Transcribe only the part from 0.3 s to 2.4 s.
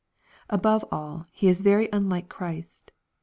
Above all, he is very unlike